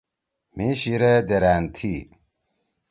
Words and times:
مھی 0.55 0.67
شیِرے 0.79 1.13
دیرأن 1.27 1.63
تھی۔ 1.75 1.93